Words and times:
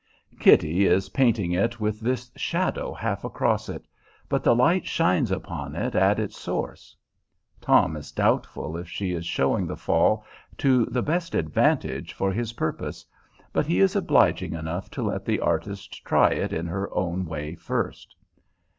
Kitty 0.39 0.87
is 0.87 1.09
painting 1.09 1.51
it 1.51 1.79
with 1.79 1.99
this 1.99 2.31
shadow 2.35 2.91
half 2.91 3.23
across 3.23 3.69
it; 3.69 3.85
but 4.27 4.43
the 4.43 4.55
light 4.55 4.83
shines 4.87 5.29
upon 5.31 5.75
it 5.75 5.93
at 5.93 6.17
its 6.19 6.39
source. 6.39 6.95
Tom 7.61 7.95
is 7.95 8.11
doubtful 8.11 8.77
if 8.77 8.89
she 8.89 9.11
is 9.13 9.27
showing 9.27 9.67
the 9.67 9.77
fall 9.77 10.25
to 10.57 10.85
the 10.87 11.03
best 11.03 11.35
advantage 11.35 12.13
for 12.13 12.31
his 12.31 12.53
purpose, 12.53 13.05
but 13.53 13.67
he 13.67 13.79
is 13.79 13.95
obliging 13.95 14.53
enough 14.55 14.89
to 14.89 15.03
let 15.03 15.23
the 15.23 15.39
artist 15.39 16.03
try 16.03 16.31
it 16.31 16.51
in 16.51 16.65
her 16.65 16.91
own 16.95 17.23
way 17.27 17.53
first. 17.53 18.15